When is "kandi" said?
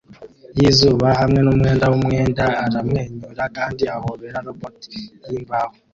3.57-3.83